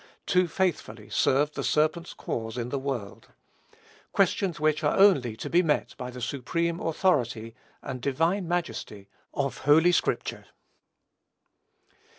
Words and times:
too 0.25 0.47
faithfully 0.47 1.11
served 1.11 1.53
the 1.53 1.63
serpent's 1.63 2.15
cause 2.15 2.57
in 2.57 2.69
the 2.69 2.79
world, 2.79 3.27
questions 4.13 4.59
which 4.59 4.83
are 4.83 4.97
only 4.97 5.37
to 5.37 5.47
be 5.47 5.61
met 5.61 5.93
by 5.95 6.09
the 6.09 6.19
supreme 6.19 6.79
authority 6.79 7.53
and 7.83 8.01
divine 8.01 8.47
majesty 8.47 9.07
of 9.31 9.59
Holy 9.59 9.91
Scripture. 9.91 10.45